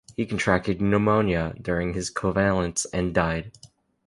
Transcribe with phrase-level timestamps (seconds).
[0.17, 3.51] He contracted pneumonia during his convalescence and died.